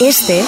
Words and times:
Este 0.00 0.44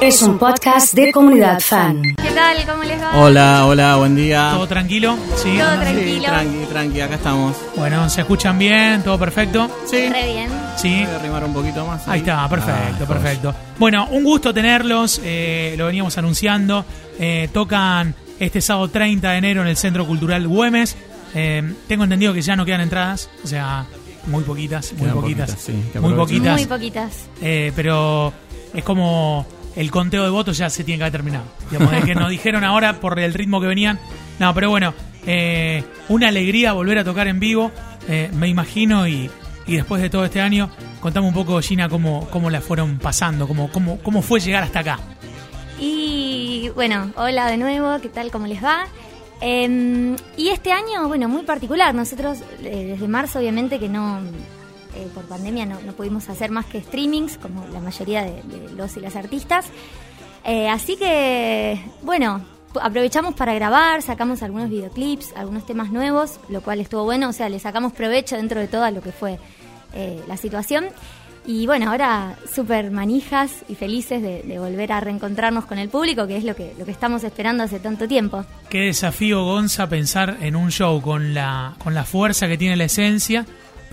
es 0.00 0.22
un 0.22 0.38
podcast 0.38 0.94
de 0.94 1.10
comunidad 1.12 1.60
fan. 1.60 2.02
¿Qué 2.02 2.30
tal? 2.30 2.64
¿Cómo 2.66 2.84
les 2.84 3.00
va? 3.00 3.18
Hola, 3.18 3.66
hola, 3.66 3.96
buen 3.96 4.14
día. 4.16 4.50
¿Todo 4.54 4.66
tranquilo? 4.68 5.16
Sí. 5.36 5.56
Todo 5.58 5.70
Sí, 5.72 5.78
tranquilo. 5.80 6.22
tranqui, 6.24 6.64
tranqui, 6.70 7.00
acá 7.00 7.14
estamos. 7.16 7.56
Bueno, 7.76 8.08
¿se 8.08 8.20
escuchan 8.20 8.58
bien? 8.58 9.02
¿Todo 9.02 9.18
perfecto? 9.18 9.70
Sí. 9.86 10.08
Re 10.08 10.32
bien. 10.32 10.48
Sí. 10.76 11.02
Voy 11.04 11.12
a 11.14 11.16
arrimar 11.16 11.44
un 11.44 11.52
poquito 11.54 11.86
más. 11.86 12.06
Ahí 12.06 12.20
está, 12.20 12.48
perfecto, 12.48 13.04
Ah, 13.04 13.08
perfecto. 13.08 13.54
Bueno, 13.78 14.06
un 14.10 14.22
gusto 14.24 14.52
tenerlos, 14.54 15.20
eh, 15.24 15.74
lo 15.76 15.86
veníamos 15.86 16.16
anunciando. 16.18 16.84
Eh, 17.18 17.48
tocan 17.52 18.14
este 18.38 18.60
sábado 18.60 18.88
30 18.88 19.30
de 19.32 19.38
enero 19.38 19.62
en 19.62 19.68
el 19.68 19.76
Centro 19.76 20.06
Cultural 20.06 20.46
Güemes. 20.46 20.96
Eh, 21.34 21.74
tengo 21.88 22.04
entendido 22.04 22.32
que 22.32 22.42
ya 22.42 22.54
no 22.56 22.64
quedan 22.64 22.82
entradas, 22.82 23.28
o 23.42 23.46
sea, 23.48 23.86
muy 24.26 24.44
poquitas, 24.44 24.92
muy 24.92 25.02
Quedan 25.02 25.14
poquitas. 25.20 25.56
sí, 25.58 25.72
muy 26.00 26.14
poquitas. 26.14 26.56
Muy 26.56 26.66
poquitas. 26.66 27.12
Eh, 27.42 27.72
pero 27.74 28.32
es 28.74 28.84
como 28.84 29.46
el 29.76 29.90
conteo 29.90 30.24
de 30.24 30.30
votos 30.30 30.58
ya 30.58 30.68
se 30.70 30.84
tiene 30.84 30.98
que 30.98 31.04
haber 31.04 31.12
terminado. 31.12 31.44
Digamos, 31.70 32.04
que 32.04 32.14
nos 32.14 32.30
dijeron 32.30 32.64
ahora 32.64 33.00
por 33.00 33.18
el 33.18 33.32
ritmo 33.32 33.60
que 33.60 33.66
venían. 33.66 33.98
No, 34.38 34.52
pero 34.52 34.70
bueno, 34.70 34.94
eh, 35.26 35.84
una 36.08 36.28
alegría 36.28 36.72
volver 36.72 36.98
a 36.98 37.04
tocar 37.04 37.28
en 37.28 37.40
vivo, 37.40 37.70
eh, 38.08 38.30
me 38.34 38.48
imagino, 38.48 39.06
y, 39.08 39.30
y 39.66 39.76
después 39.76 40.02
de 40.02 40.10
todo 40.10 40.24
este 40.24 40.40
año, 40.40 40.70
contame 41.00 41.26
un 41.26 41.34
poco, 41.34 41.60
Gina, 41.60 41.88
cómo, 41.88 42.28
cómo 42.30 42.50
la 42.50 42.60
fueron 42.60 42.98
pasando, 42.98 43.46
cómo, 43.48 43.70
cómo, 43.70 43.98
cómo 44.00 44.22
fue 44.22 44.40
llegar 44.40 44.62
hasta 44.62 44.80
acá. 44.80 44.98
Y 45.78 46.70
bueno, 46.74 47.12
hola 47.16 47.50
de 47.50 47.56
nuevo, 47.56 48.00
¿qué 48.00 48.08
tal? 48.08 48.30
¿Cómo 48.30 48.46
les 48.46 48.62
va? 48.62 48.86
Eh, 49.40 50.16
y 50.36 50.48
este 50.48 50.72
año, 50.72 51.08
bueno, 51.08 51.28
muy 51.28 51.42
particular. 51.42 51.94
Nosotros 51.94 52.38
eh, 52.62 52.86
desde 52.92 53.08
marzo, 53.08 53.40
obviamente 53.40 53.78
que 53.78 53.88
no, 53.88 54.20
eh, 54.94 55.08
por 55.14 55.24
pandemia 55.24 55.66
no, 55.66 55.78
pudimos 55.92 56.28
hacer 56.28 56.50
más 56.50 56.66
que 56.66 56.80
streamings, 56.80 57.38
como 57.38 57.66
la 57.68 57.80
mayoría 57.80 58.22
de, 58.22 58.42
los 58.76 58.96
y 58.96 59.00
las 59.00 59.16
artistas. 59.16 59.66
Eh, 60.44 60.68
así 60.68 60.96
que, 60.96 61.80
bueno, 62.02 62.44
aprovechamos 62.80 63.34
para 63.34 63.54
grabar, 63.54 64.02
sacamos 64.02 64.42
algunos 64.42 64.70
videoclips, 64.70 65.32
algunos 65.36 65.66
temas 65.66 65.90
nuevos, 65.90 66.38
lo 66.48 66.60
cual 66.60 66.80
estuvo 66.80 67.04
bueno, 67.04 67.30
o 67.30 67.32
sea, 67.32 67.48
le 67.48 67.58
sacamos 67.58 67.92
provecho 67.92 68.36
dentro 68.36 68.60
de 68.60 68.68
todo 68.68 68.90
lo 68.90 69.00
que 69.00 69.12
fue 69.12 69.38
eh, 69.94 70.22
la 70.28 70.36
situación. 70.36 70.86
Y 71.46 71.66
bueno, 71.66 71.90
ahora 71.90 72.36
súper 72.50 72.90
manijas 72.90 73.64
y 73.68 73.74
felices 73.74 74.22
de, 74.22 74.42
de 74.42 74.58
volver 74.58 74.92
a 74.92 75.00
reencontrarnos 75.00 75.66
con 75.66 75.78
el 75.78 75.90
público, 75.90 76.26
que 76.26 76.38
es 76.38 76.44
lo 76.44 76.56
que, 76.56 76.74
lo 76.78 76.86
que 76.86 76.90
estamos 76.90 77.22
esperando 77.22 77.62
hace 77.64 77.80
tanto 77.80 78.08
tiempo. 78.08 78.46
Qué 78.70 78.80
desafío, 78.86 79.44
Gonza, 79.44 79.86
pensar 79.88 80.38
en 80.40 80.56
un 80.56 80.70
show 80.70 81.02
con 81.02 81.34
la, 81.34 81.74
con 81.78 81.94
la 81.94 82.04
fuerza 82.04 82.48
que 82.48 82.56
tiene 82.56 82.76
la 82.76 82.84
esencia, 82.84 83.44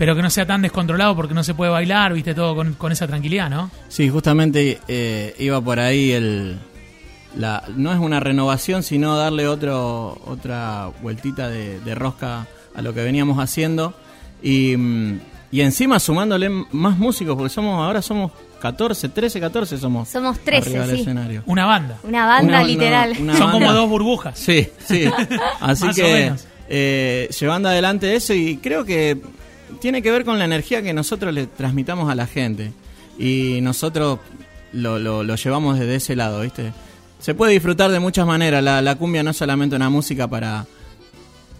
pero 0.02 0.16
que 0.16 0.22
no 0.22 0.30
sea 0.30 0.44
tan 0.44 0.62
descontrolado 0.62 1.14
porque 1.14 1.32
no 1.32 1.44
se 1.44 1.54
puede 1.54 1.70
bailar, 1.70 2.12
viste, 2.12 2.34
todo 2.34 2.56
con, 2.56 2.72
con 2.74 2.90
esa 2.90 3.06
tranquilidad, 3.06 3.48
¿no? 3.48 3.70
Sí, 3.86 4.08
justamente 4.08 4.80
eh, 4.88 5.32
iba 5.38 5.60
por 5.60 5.78
ahí 5.78 6.10
el... 6.10 6.58
La, 7.36 7.62
no 7.76 7.92
es 7.92 8.00
una 8.00 8.18
renovación, 8.18 8.82
sino 8.82 9.16
darle 9.16 9.46
otro, 9.46 10.20
otra 10.26 10.90
vueltita 11.02 11.48
de, 11.48 11.78
de 11.78 11.94
rosca 11.94 12.48
a 12.74 12.82
lo 12.82 12.92
que 12.92 13.04
veníamos 13.04 13.38
haciendo. 13.38 13.94
Y, 14.42 14.76
mm, 14.76 15.20
y 15.52 15.60
encima 15.60 16.00
sumándole 16.00 16.48
más 16.48 16.98
músicos, 16.98 17.36
porque 17.36 17.50
somos 17.50 17.78
ahora 17.80 18.02
somos 18.02 18.32
14, 18.60 19.08
13, 19.08 19.38
14 19.38 19.78
somos. 19.78 20.08
Somos 20.08 20.36
13, 20.40 20.68
arriba 20.68 20.86
del 20.88 20.96
sí. 20.96 21.02
escenario. 21.02 21.42
Una 21.46 21.64
banda. 21.64 21.98
Una 22.02 22.26
banda 22.26 22.58
Una- 22.58 22.64
literal. 22.64 23.14
una- 23.20 23.36
Son 23.36 23.52
banda. 23.52 23.66
como 23.68 23.72
dos 23.78 23.88
burbujas. 23.88 24.36
Sí, 24.36 24.66
sí. 24.84 25.04
Así 25.60 25.84
Más 25.84 25.96
o 25.96 26.02
que 26.02 26.12
menos. 26.12 26.44
eh, 26.68 27.28
llevando 27.38 27.68
adelante 27.68 28.16
eso 28.16 28.34
y 28.34 28.56
creo 28.56 28.84
que 28.84 29.20
tiene 29.80 30.02
que 30.02 30.10
ver 30.10 30.24
con 30.24 30.38
la 30.38 30.44
energía 30.44 30.82
que 30.82 30.92
nosotros 30.92 31.32
le 31.34 31.46
transmitamos 31.46 32.10
a 32.10 32.14
la 32.14 32.26
gente 32.26 32.72
y 33.18 33.60
nosotros 33.62 34.18
lo, 34.72 34.98
lo- 34.98 35.22
lo 35.22 35.34
llevamos 35.36 35.78
desde 35.78 35.96
ese 35.96 36.16
lado, 36.16 36.40
¿viste? 36.40 36.72
Se 37.20 37.34
puede 37.34 37.52
disfrutar 37.52 37.90
de 37.90 38.00
muchas 38.00 38.26
maneras. 38.26 38.62
La, 38.64 38.82
la 38.82 38.94
cumbia 38.96 39.22
no 39.22 39.30
es 39.30 39.36
solamente 39.36 39.76
una 39.76 39.90
música 39.90 40.28
para 40.28 40.66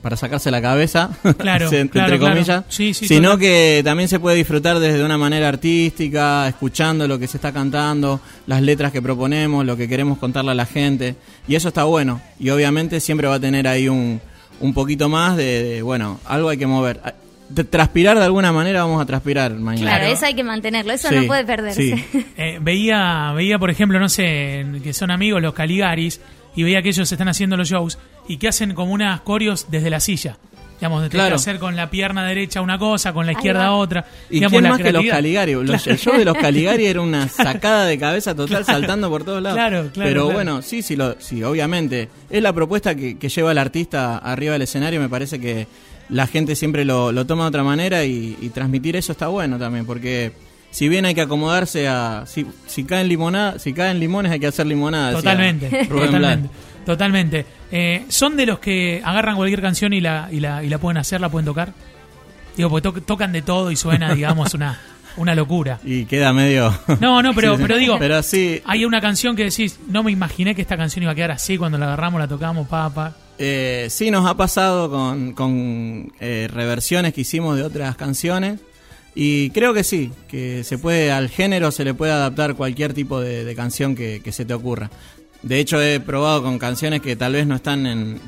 para 0.02 0.16
sacarse 0.16 0.50
la 0.50 0.60
cabeza, 0.60 1.10
Claro, 1.22 1.36
claro, 1.38 1.70
entre 1.70 2.00
claro. 2.18 2.18
comillas, 2.18 2.64
Sí, 2.68 2.92
sí, 2.92 3.06
sino 3.06 3.38
que 3.38 3.82
también 3.84 4.08
se 4.08 4.18
puede 4.18 4.36
disfrutar 4.36 4.80
desde 4.80 5.04
una 5.04 5.16
manera 5.16 5.46
artística, 5.46 6.48
escuchando 6.48 7.06
lo 7.06 7.20
que 7.20 7.28
se 7.28 7.36
está 7.36 7.52
cantando, 7.52 8.20
las 8.48 8.62
letras 8.62 8.90
que 8.90 9.00
proponemos, 9.00 9.64
lo 9.64 9.76
que 9.76 9.86
queremos 9.86 10.18
contarle 10.18 10.50
a 10.50 10.54
la 10.56 10.66
gente, 10.66 11.14
y 11.46 11.54
eso 11.54 11.68
está 11.68 11.84
bueno. 11.84 12.20
Y 12.40 12.50
obviamente 12.50 12.98
siempre 12.98 13.28
va 13.28 13.36
a 13.36 13.40
tener 13.40 13.68
ahí 13.68 13.88
un, 13.88 14.20
un 14.58 14.74
poquito 14.74 15.08
más 15.08 15.36
de, 15.36 15.62
de, 15.62 15.82
bueno, 15.82 16.18
algo 16.24 16.48
hay 16.48 16.56
que 16.58 16.66
mover. 16.66 17.00
De 17.54 17.64
transpirar 17.64 18.18
de 18.18 18.24
alguna 18.24 18.52
manera 18.52 18.82
vamos 18.84 19.02
a 19.02 19.06
transpirar 19.06 19.52
mañana. 19.54 19.96
Claro, 19.98 20.12
eso 20.12 20.26
hay 20.26 20.34
que 20.34 20.44
mantenerlo, 20.44 20.92
eso 20.92 21.08
Sí, 21.08 21.14
no 21.16 21.26
puede 21.26 21.44
perderse. 21.44 21.82
sí. 21.82 22.24
Eh, 22.36 22.58
veía, 22.60 23.32
veía, 23.34 23.58
por 23.58 23.70
ejemplo, 23.70 23.98
no 23.98 24.08
sé, 24.08 24.64
que 24.82 24.92
son 24.92 25.10
amigos 25.10 25.42
los 25.42 25.52
Caligaris, 25.54 26.20
y 26.54 26.62
veía 26.62 26.82
que 26.82 26.88
ellos 26.90 27.10
están 27.10 27.28
haciendo 27.28 27.56
los 27.56 27.68
shows 27.68 27.98
y 28.28 28.36
que 28.38 28.48
hacen 28.48 28.74
como 28.74 28.92
unas 28.92 29.20
coreos 29.22 29.66
desde 29.70 29.90
la 29.90 30.00
silla. 30.00 30.38
Digamos, 30.80 31.02
de 31.04 31.10
Claro. 31.10 31.36
hacer 31.36 31.60
con 31.60 31.76
la 31.76 31.90
pierna 31.90 32.26
derecha 32.26 32.60
una 32.60 32.76
cosa, 32.76 33.12
con 33.12 33.24
la 33.24 33.32
izquierda 33.32 33.70
otra. 33.72 34.04
¿Y 34.28 34.34
Digamos, 34.34 34.50
quién 34.52 34.64
la 34.64 34.70
más 34.70 34.78
que 34.80 34.92
los. 34.92 35.04
Caligari? 35.06 35.52
Los-. 35.54 35.86
El 35.86 35.96
show 35.96 36.16
de 36.18 36.24
los 36.24 36.36
Caligari 36.40 36.86
era 36.86 37.00
una 37.00 37.28
sacada 37.28 37.86
de 37.86 37.96
cabeza 37.98 38.34
total 38.34 38.64
saltando 38.64 39.08
por 39.08 39.22
todos 39.22 39.40
lados. 39.40 39.56
Claro, 39.56 39.90
claro, 39.92 40.08
Pero 40.08 40.22
claro. 40.24 40.32
bueno, 40.34 40.62
sí, 40.62 40.82
sí, 40.82 40.96
lo, 40.96 41.14
sí, 41.20 41.40
obviamente. 41.44 42.08
Es 42.28 42.42
la 42.42 42.52
propuesta 42.52 42.96
que, 42.96 43.16
que 43.16 43.28
lleva 43.28 43.52
el 43.52 43.58
artista 43.58 44.18
arriba 44.18 44.54
del 44.54 44.62
escenario. 44.62 44.98
Me 45.00 45.08
parece 45.08 45.38
que 45.38 45.68
la 46.12 46.26
gente 46.28 46.54
siempre 46.54 46.84
lo, 46.84 47.10
lo 47.10 47.26
toma 47.26 47.42
de 47.44 47.48
otra 47.48 47.64
manera 47.64 48.04
y, 48.04 48.36
y 48.40 48.50
transmitir 48.50 48.94
eso 48.94 49.10
está 49.12 49.26
bueno 49.28 49.58
también. 49.58 49.84
Porque 49.86 50.32
si 50.70 50.88
bien 50.88 51.04
hay 51.06 51.14
que 51.14 51.22
acomodarse 51.22 51.88
a. 51.88 52.24
Si, 52.26 52.46
si 52.66 52.84
caen 52.84 53.08
limonada, 53.08 53.58
si 53.58 53.72
caen 53.72 53.98
limones 53.98 54.30
hay 54.30 54.38
que 54.38 54.46
hacer 54.46 54.66
limonada. 54.66 55.12
Totalmente, 55.12 55.86
totalmente. 55.86 56.48
Totalmente. 56.86 57.46
Eh, 57.70 58.04
¿Son 58.08 58.36
de 58.36 58.44
los 58.46 58.58
que 58.58 59.00
agarran 59.04 59.36
cualquier 59.36 59.60
canción 59.62 59.92
y 59.92 60.00
la, 60.00 60.28
y 60.32 60.40
la, 60.40 60.62
y 60.64 60.68
la 60.68 60.78
pueden 60.78 60.98
hacer, 60.98 61.20
la 61.20 61.28
pueden 61.28 61.46
tocar? 61.46 61.72
Digo, 62.56 62.68
porque 62.68 62.82
to- 62.82 63.00
tocan 63.02 63.32
de 63.32 63.40
todo 63.42 63.70
y 63.70 63.76
suena, 63.76 64.14
digamos, 64.14 64.52
una, 64.54 64.78
una 65.16 65.34
locura. 65.34 65.78
Y 65.84 66.04
queda 66.04 66.32
medio. 66.32 66.72
No, 67.00 67.22
no, 67.22 67.34
pero, 67.34 67.56
pero 67.60 67.76
digo, 67.76 67.96
Pero 67.98 68.22
sí, 68.22 68.60
hay 68.64 68.84
una 68.84 69.00
canción 69.00 69.36
que 69.36 69.44
decís, 69.44 69.78
no 69.88 70.02
me 70.02 70.12
imaginé 70.12 70.54
que 70.54 70.62
esta 70.62 70.76
canción 70.76 71.02
iba 71.02 71.12
a 71.12 71.14
quedar 71.14 71.30
así 71.32 71.58
cuando 71.58 71.78
la 71.78 71.86
agarramos, 71.86 72.20
la 72.20 72.28
tocamos, 72.28 72.68
papá. 72.68 73.14
Eh, 73.38 73.88
sí, 73.90 74.10
nos 74.10 74.26
ha 74.26 74.36
pasado 74.36 74.90
con, 74.90 75.32
con 75.32 76.12
eh, 76.20 76.48
reversiones 76.52 77.14
que 77.14 77.22
hicimos 77.22 77.56
de 77.56 77.62
otras 77.62 77.96
canciones. 77.96 78.60
Y 79.14 79.50
creo 79.50 79.74
que 79.74 79.84
sí, 79.84 80.10
que 80.28 80.64
se 80.64 80.78
puede, 80.78 81.12
al 81.12 81.28
género 81.28 81.70
se 81.70 81.84
le 81.84 81.92
puede 81.92 82.12
adaptar 82.12 82.54
cualquier 82.54 82.94
tipo 82.94 83.20
de, 83.20 83.44
de 83.44 83.54
canción 83.54 83.94
que, 83.94 84.20
que 84.24 84.32
se 84.32 84.44
te 84.44 84.54
ocurra. 84.54 84.90
De 85.42 85.58
hecho, 85.58 85.82
he 85.82 85.98
probado 86.00 86.42
con 86.42 86.58
canciones 86.58 87.02
que 87.02 87.16
tal 87.16 87.32
vez 87.32 87.46
no 87.46 87.56
están 87.56 87.86
en. 87.86 88.20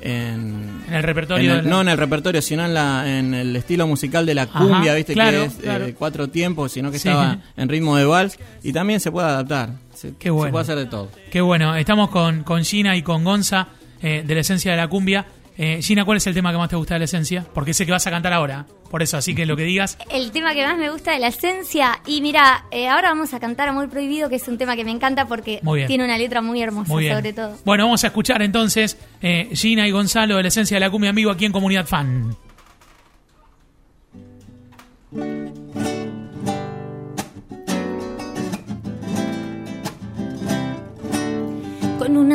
En 0.00 0.82
En 0.88 0.94
el 0.94 1.02
repertorio. 1.02 1.44
en 1.50 1.50
el- 1.58 1.64
de 1.64 1.68
la- 1.70 1.76
no 1.76 1.80
en 1.82 1.88
el 1.88 1.98
repertorio, 1.98 2.42
sino 2.42 2.64
en, 2.64 2.74
la, 2.74 3.18
en 3.18 3.34
el 3.34 3.56
estilo 3.56 3.86
musical 3.86 4.26
de 4.26 4.34
la 4.34 4.46
cumbia, 4.46 4.76
Ajá, 4.90 4.94
¿viste? 4.94 5.14
claro, 5.14 5.38
que 5.38 5.44
es 5.46 5.58
eh, 5.64 5.94
cuatro 5.98 6.28
tiempos, 6.28 6.72
sino 6.72 6.90
que 6.90 6.98
Sí. 6.98 7.08
estaba 7.08 7.38
en 7.56 7.68
ritmo 7.68 7.96
de 7.96 8.04
vals. 8.04 8.38
Y 8.62 8.72
también 8.72 9.00
se 9.00 9.10
puede 9.10 9.26
adaptar. 9.28 9.70
Se, 9.94 10.12
Qué 10.18 10.30
bueno. 10.30 10.48
se 10.48 10.52
puede 10.52 10.62
hacer 10.62 10.76
de 10.78 10.86
todo. 10.86 11.08
Qué 11.30 11.40
bueno, 11.40 11.74
estamos 11.76 12.10
con, 12.10 12.42
con 12.44 12.62
Gina 12.64 12.96
y 12.96 13.02
con 13.02 13.24
Gonza 13.24 13.68
eh, 14.02 14.22
de 14.26 14.34
la 14.34 14.42
esencia 14.42 14.70
de 14.72 14.76
la 14.76 14.88
cumbia. 14.88 15.24
Eh, 15.58 15.80
Gina, 15.82 16.04
¿cuál 16.04 16.18
es 16.18 16.26
el 16.26 16.34
tema 16.34 16.52
que 16.52 16.58
más 16.58 16.68
te 16.68 16.76
gusta 16.76 16.94
de 16.94 16.98
la 17.00 17.04
esencia? 17.06 17.44
Porque 17.54 17.72
sé 17.72 17.86
que 17.86 17.92
vas 17.92 18.06
a 18.06 18.10
cantar 18.10 18.32
ahora, 18.32 18.66
por 18.90 19.02
eso, 19.02 19.16
así 19.16 19.34
que 19.34 19.46
lo 19.46 19.56
que 19.56 19.64
digas. 19.64 19.96
El 20.10 20.30
tema 20.30 20.54
que 20.54 20.66
más 20.66 20.76
me 20.76 20.90
gusta 20.90 21.12
de 21.12 21.18
la 21.18 21.28
esencia, 21.28 22.00
y 22.06 22.20
mira, 22.20 22.64
eh, 22.70 22.88
ahora 22.88 23.08
vamos 23.08 23.32
a 23.32 23.40
cantar 23.40 23.68
Amor 23.68 23.88
Prohibido, 23.88 24.28
que 24.28 24.36
es 24.36 24.46
un 24.48 24.58
tema 24.58 24.76
que 24.76 24.84
me 24.84 24.90
encanta 24.90 25.26
porque 25.26 25.62
tiene 25.86 26.04
una 26.04 26.18
letra 26.18 26.42
muy 26.42 26.60
hermosa 26.60 26.92
Muy 26.92 27.08
sobre 27.08 27.32
todo. 27.32 27.56
Bueno, 27.64 27.84
vamos 27.84 28.04
a 28.04 28.08
escuchar 28.08 28.42
entonces 28.42 28.98
eh, 29.22 29.48
Gina 29.52 29.88
y 29.88 29.90
Gonzalo 29.90 30.36
de 30.36 30.42
la 30.42 30.48
esencia 30.48 30.76
de 30.76 30.80
la 30.80 30.90
cumbia 30.90 31.12
vivo 31.12 31.30
aquí 31.30 31.46
en 31.46 31.52
Comunidad 31.52 31.86
Fan. 31.86 32.36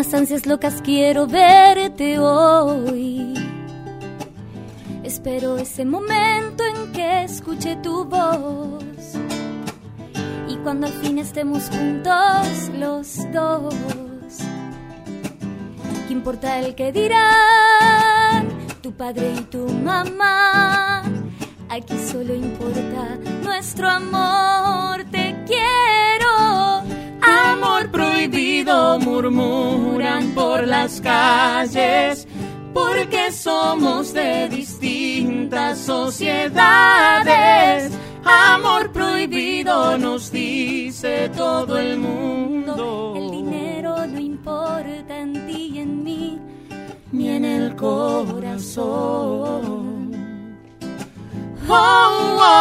Unas 0.02 0.14
ansias 0.16 0.48
locas 0.48 0.82
quiero 0.84 1.28
verte 1.28 2.18
hoy. 2.18 3.36
Espero 5.04 5.58
ese 5.58 5.86
momento 5.86 6.64
en 6.66 6.92
que 6.92 7.24
escuche 7.24 7.76
tu 7.84 8.06
voz. 8.06 8.84
Y 10.48 10.56
cuando 10.64 10.88
al 10.88 10.94
fin 10.94 11.20
estemos 11.20 11.70
juntos 11.70 12.72
los 12.80 13.32
dos. 13.32 13.76
¿Qué 16.08 16.14
importa 16.14 16.58
el 16.58 16.74
que 16.74 16.92
dirán 16.92 18.48
tu 18.82 18.92
padre 18.94 19.34
y 19.38 19.42
tu 19.42 19.68
mamá? 19.68 21.04
Aquí 21.70 21.96
solo 22.12 22.34
importa 22.34 23.20
nuestro 23.44 23.88
amor. 23.88 25.04
Te 25.12 25.36
quiero. 25.46 25.81
Prohibido 27.92 29.00
murmuran 29.00 30.32
por 30.34 30.66
las 30.68 31.02
calles 31.02 32.28
porque 32.74 33.32
somos 33.32 34.14
de 34.14 34.50
distintas 34.50 35.80
sociedades. 35.80 37.32
Amor 38.24 38.92
prohibido 38.92 39.98
nos 39.98 40.32
dice 40.32 41.30
todo 41.36 41.78
el 41.78 41.98
mundo. 41.98 43.14
El 43.18 43.32
dinero 43.32 44.06
no 44.08 44.20
importa 44.20 45.20
en 45.20 45.48
ti 45.48 45.72
y 45.74 45.80
en 45.80 46.04
mí, 46.04 46.40
ni 47.12 47.30
en 47.30 47.46
el 47.46 47.76
corazón. 47.76 48.82
Oh, 51.68 51.74
oh, 51.74 52.61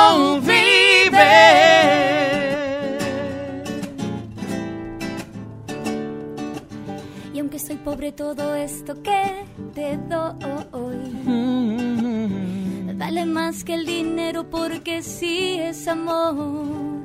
soy 7.70 7.78
pobre, 7.78 8.10
todo 8.10 8.56
esto 8.56 9.00
que 9.00 9.44
te 9.74 9.96
doy 9.96 10.96
Mm. 11.24 12.98
vale 12.98 13.24
más 13.26 13.62
que 13.62 13.74
el 13.74 13.86
dinero 13.86 14.50
porque 14.50 15.04
sí 15.04 15.56
es 15.60 15.86
amor. 15.86 17.04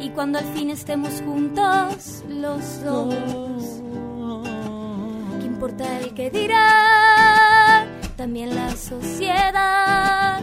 Y 0.00 0.08
cuando 0.10 0.40
al 0.40 0.46
fin 0.46 0.70
estemos 0.70 1.22
juntos 1.24 2.24
los 2.28 2.82
dos, 2.82 3.14
¿qué 5.38 5.46
importa 5.46 6.00
el 6.00 6.12
que 6.12 6.28
dirá? 6.28 7.86
También 8.16 8.52
la 8.52 8.74
sociedad. 8.74 10.42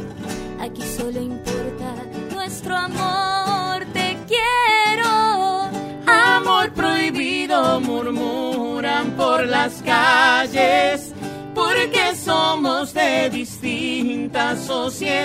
Aquí 0.62 0.82
solo 0.82 1.22
importa 1.22 1.94
nuestro 2.34 2.78
amor. 2.78 3.84
Te 3.92 4.18
quiero. 4.30 5.68
Amor 6.06 6.72
prohibido 6.72 7.82
por 9.12 9.46
las 9.46 9.82
calles 9.84 11.14
porque 11.54 12.16
somos 12.16 12.94
de 12.94 13.30
distintas 13.30 14.60
sociedades. 14.66 15.24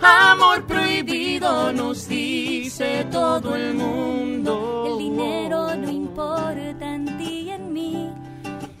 Amor 0.00 0.64
prohibido 0.66 1.72
nos 1.72 2.06
dice 2.08 3.06
todo 3.10 3.54
el 3.56 3.74
mundo. 3.74 4.84
El 4.86 4.98
dinero 4.98 5.74
no 5.74 5.90
importa 5.90 6.94
en 6.94 7.18
ti 7.18 7.46
y 7.46 7.50
en 7.50 7.72
mí. 7.72 8.12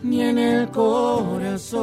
ni 0.02 0.22
en 0.22 0.38
el 0.38 0.68
corazón. 0.68 1.76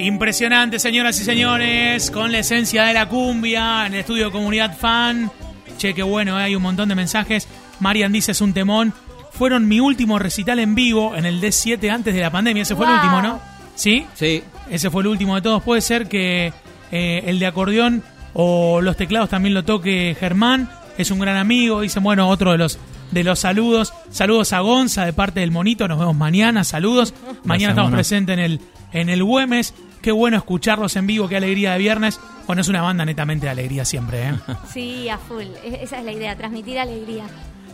Impresionante, 0.00 0.78
señoras 0.78 1.20
y 1.20 1.24
señores, 1.24 2.10
con 2.10 2.32
la 2.32 2.38
esencia 2.38 2.84
de 2.84 2.94
la 2.94 3.06
cumbia 3.06 3.86
en 3.86 3.92
el 3.92 4.00
estudio 4.00 4.26
de 4.26 4.30
Comunidad 4.30 4.74
Fan. 4.74 5.30
Che, 5.76 5.92
qué 5.92 6.02
bueno, 6.02 6.40
eh, 6.40 6.44
hay 6.44 6.54
un 6.54 6.62
montón 6.62 6.88
de 6.88 6.94
mensajes. 6.94 7.46
Marian 7.80 8.10
dice 8.10 8.32
es 8.32 8.40
un 8.40 8.54
temón. 8.54 8.94
Fueron 9.32 9.68
mi 9.68 9.78
último 9.78 10.18
recital 10.18 10.58
en 10.58 10.74
vivo 10.74 11.14
en 11.16 11.26
el 11.26 11.42
D7 11.42 11.90
antes 11.90 12.14
de 12.14 12.20
la 12.22 12.30
pandemia. 12.30 12.62
Ese 12.62 12.74
fue 12.74 12.86
el 12.86 12.92
último, 12.92 13.20
¿no? 13.20 13.40
¿Sí? 13.74 14.06
Sí, 14.14 14.42
Ese 14.70 14.88
fue 14.88 15.02
el 15.02 15.08
último 15.08 15.34
de 15.34 15.42
todos. 15.42 15.62
Puede 15.62 15.82
ser 15.82 16.08
que 16.08 16.54
eh, 16.90 17.22
el 17.26 17.38
de 17.38 17.46
acordeón 17.46 18.02
o 18.32 18.80
los 18.80 18.96
teclados 18.96 19.28
también 19.28 19.52
lo 19.52 19.64
toque 19.64 20.16
Germán. 20.18 20.70
Es 20.96 21.10
un 21.10 21.18
gran 21.18 21.36
amigo. 21.36 21.82
Dicen, 21.82 22.02
bueno, 22.02 22.26
otro 22.30 22.52
de 22.52 22.58
los 22.58 22.78
de 23.10 23.22
los 23.22 23.40
saludos. 23.40 23.92
Saludos 24.10 24.54
a 24.54 24.60
Gonza 24.60 25.04
de 25.04 25.12
parte 25.12 25.40
del 25.40 25.50
Monito. 25.50 25.88
Nos 25.88 25.98
vemos 25.98 26.16
mañana. 26.16 26.64
Saludos. 26.64 27.12
mañana 27.44 27.72
estamos 27.72 27.92
presentes 27.92 28.32
en 28.32 28.40
el, 28.40 28.60
en 28.92 29.10
el 29.10 29.22
Güemes. 29.22 29.74
Qué 30.02 30.12
bueno 30.12 30.36
escucharlos 30.36 30.96
en 30.96 31.06
vivo. 31.06 31.28
Qué 31.28 31.36
alegría 31.36 31.72
de 31.72 31.78
viernes. 31.78 32.18
Bueno, 32.46 32.62
es 32.62 32.68
una 32.68 32.82
banda 32.82 33.04
netamente 33.04 33.46
de 33.46 33.50
alegría 33.52 33.84
siempre. 33.84 34.28
¿eh? 34.28 34.34
Sí, 34.72 35.08
a 35.08 35.18
full. 35.18 35.44
Esa 35.64 35.98
es 35.98 36.04
la 36.04 36.12
idea, 36.12 36.36
transmitir 36.36 36.78
alegría. 36.78 37.24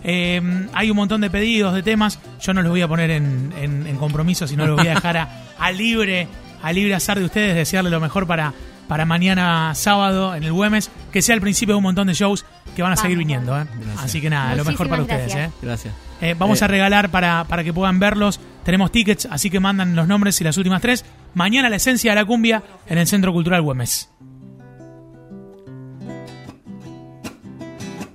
Eh, 0.05 0.69
hay 0.73 0.91
un 0.91 0.97
montón 0.97 1.21
de 1.21 1.31
pedidos, 1.31 1.75
de 1.75 1.83
temas. 1.83 2.19
Yo 2.41 2.53
no 2.55 2.63
los 2.63 2.71
voy 2.71 2.83
a 2.83 2.89
poner 2.89 3.11
en, 3.11 3.53
en- 3.59 3.87
en 3.87 3.97
compromiso, 3.97 4.47
sino 4.47 4.67
los 4.67 4.77
voy 4.77 4.87
a 4.89 4.95
dejar 4.95 5.17
a, 5.17 5.29
a 5.59 5.71
libre, 5.73 6.29
a 6.63 6.73
libre 6.73 6.95
azar 6.95 7.19
de 7.19 7.25
ustedes, 7.25 7.55
desearle 7.57 7.91
lo 7.91 8.01
mejor 8.01 8.27
para, 8.27 8.53
para 8.89 9.05
mañana 9.05 9.75
sábado 9.75 10.35
en 10.35 10.45
el 10.45 10.53
Güemes, 10.53 10.91
que 11.13 11.23
sea 11.23 11.35
el 11.35 11.41
principio 11.41 11.75
de 11.75 11.79
un 11.79 11.83
montón 11.85 12.07
de 12.07 12.15
shows 12.15 12.45
que 12.77 12.83
van 12.83 12.93
a 12.93 12.97
seguir 12.97 13.19
viniendo. 13.19 13.59
¿eh? 13.61 13.65
Así 13.99 14.21
que 14.21 14.31
nada, 14.31 14.55
lo 14.55 14.65
mejor 14.65 14.89
para 14.89 15.03
ustedes. 15.03 15.33
gracias. 15.33 15.51
¿eh? 15.51 15.53
gracias. 15.63 15.95
Eh, 16.21 16.35
vamos 16.39 16.61
Eh, 16.61 16.65
a 16.65 16.69
regalar 16.69 17.09
para, 17.11 17.45
para 17.45 17.65
que 17.65 17.73
puedan 17.73 17.99
verlos. 17.99 18.39
Tenemos 18.67 18.91
tickets, 18.91 19.29
así 19.31 19.49
que 19.49 19.61
mandan 19.61 19.95
los 19.95 20.09
nombres 20.09 20.41
y 20.41 20.45
las 20.45 20.57
últimas 20.57 20.83
tres. 20.83 21.05
Mañana 21.35 21.71
la 21.71 21.77
esencia 21.77 22.11
de 22.11 22.17
la 22.17 22.25
cumbia 22.25 22.65
en 22.89 22.99
el 22.99 23.07
Centro 23.07 23.33
Cultural 23.33 23.63
Güemes. 23.63 24.11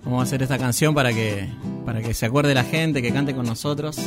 Vamos 0.04 0.20
a 0.20 0.24
hacer 0.24 0.44
esta 0.44 0.58
canción 0.58 0.94
para 0.94 1.14
que, 1.14 1.48
para 1.86 2.02
que 2.02 2.14
se 2.14 2.26
acuerde 2.26 2.54
la 2.54 2.66
gente, 2.66 3.02
que 3.02 3.14
cante 3.14 3.34
con 3.34 3.46
nosotros. 3.46 3.98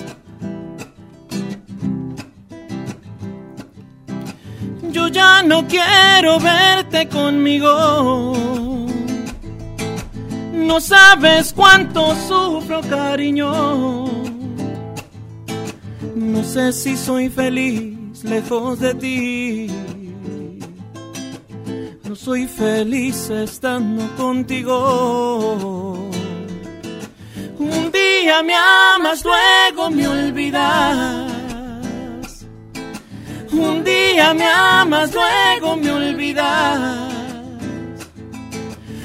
Yo 4.92 5.08
ya 5.08 5.42
no 5.42 5.66
quiero 5.66 6.38
verte 6.40 7.08
conmigo. 7.08 8.36
No 10.52 10.78
sabes 10.78 11.54
cuánto 11.54 12.14
sufro, 12.14 12.82
cariño. 12.82 14.33
No 16.34 16.42
sé 16.42 16.72
si 16.72 16.96
soy 16.96 17.28
feliz 17.28 18.24
lejos 18.24 18.80
de 18.80 18.92
ti. 18.96 19.68
No 22.02 22.16
soy 22.16 22.48
feliz 22.48 23.30
estando 23.30 24.04
contigo. 24.16 26.10
Un 27.56 27.92
día 27.92 28.42
me 28.42 28.54
amas, 28.96 29.24
luego 29.24 29.90
me 29.90 30.08
olvidas. 30.08 31.30
Un 33.52 33.84
día 33.84 34.34
me 34.34 34.44
amas, 34.44 35.14
luego 35.14 35.76
me 35.76 35.90
olvidas. 35.92 37.12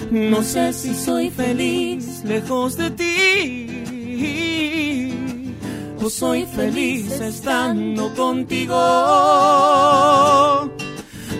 No 0.09 0.41
sé 0.41 0.73
si 0.73 0.95
soy 0.95 1.29
feliz 1.29 2.23
lejos 2.23 2.75
de 2.75 2.89
ti. 2.89 3.68
O 6.01 6.09
soy 6.09 6.45
feliz 6.45 7.11
estando 7.19 8.13
contigo. 8.15 8.73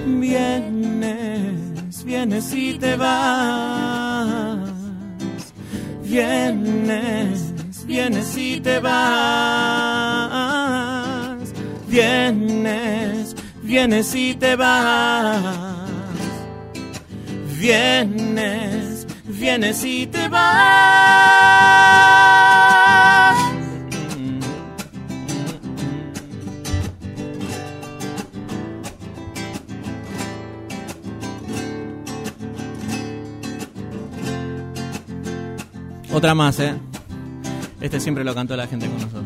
Vienes, 0.06 2.04
vienes 2.04 2.54
y 2.54 2.74
te 2.74 2.98
vas. 2.98 4.60
Vienes, 6.04 7.54
vienes 7.86 8.38
y 8.38 8.60
te 8.60 8.80
vas. 8.80 9.00
Vienes, 11.88 13.36
vienes 13.64 14.14
y 14.14 14.34
te 14.34 14.58
vas. 14.58 15.56
Vienes, 17.58 19.08
vienes 19.26 19.86
y 19.86 20.06
te 20.08 20.28
vas. 20.28 21.40
Otra 36.12 36.34
más, 36.34 36.60
¿eh? 36.60 36.76
Este 37.82 38.00
siempre 38.00 38.24
lo 38.24 38.34
cantó 38.34 38.56
la 38.58 38.66
gente 38.68 38.88
con 38.88 38.96
nosotros. 38.96 39.26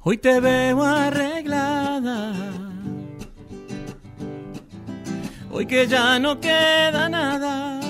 Hoy 0.00 0.16
te 0.18 0.38
veo 0.40 0.82
arreglada. 0.82 2.32
Hoy 5.50 5.66
que 5.66 5.86
ya 5.88 6.18
no 6.18 6.38
queda 6.40 7.08
nada. 7.08 7.80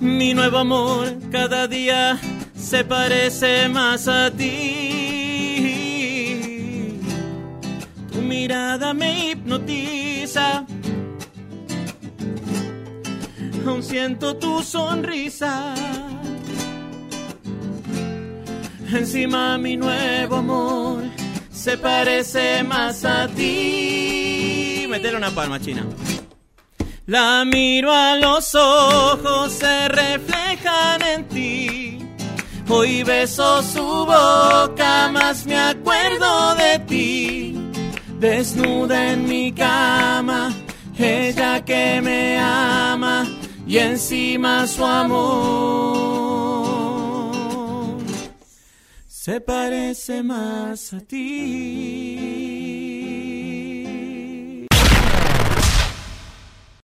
Mi 0.00 0.34
nuevo 0.34 0.58
amor 0.58 1.16
cada 1.30 1.68
día 1.68 2.18
se 2.54 2.84
parece 2.84 3.68
más 3.68 4.08
a 4.08 4.30
ti. 4.30 4.48
Tu 8.12 8.20
mirada 8.20 8.92
me 8.92 9.30
hipnotiza. 9.30 10.66
Aún 13.68 13.82
siento 13.82 14.34
tu 14.34 14.62
sonrisa. 14.62 15.74
Encima 18.90 19.58
mi 19.58 19.76
nuevo 19.76 20.36
amor 20.36 21.02
se 21.52 21.76
parece 21.76 22.62
más 22.62 23.04
a 23.04 23.28
ti. 23.28 24.86
Meter 24.88 25.16
una 25.16 25.30
palma 25.32 25.60
china. 25.60 25.84
La 27.04 27.44
miro 27.44 27.92
a 27.92 28.16
los 28.16 28.54
ojos, 28.54 29.52
se 29.52 29.88
reflejan 29.88 31.02
en 31.02 31.28
ti. 31.28 31.98
Hoy 32.70 33.02
beso 33.02 33.62
su 33.62 33.84
boca, 33.84 35.10
más 35.12 35.44
me 35.44 35.58
acuerdo 35.58 36.54
de 36.54 36.78
ti. 36.86 37.60
Desnuda 38.18 39.12
en 39.12 39.28
mi 39.28 39.52
cama, 39.52 40.54
ella 40.98 41.62
que 41.62 42.00
me 42.02 42.38
ama 42.38 43.37
y 43.68 43.76
encima 43.76 44.66
su 44.66 44.84
amor 44.84 45.28
se 49.06 49.40
parece 49.42 50.22
más 50.22 50.94
a 50.94 51.00
ti. 51.00 52.47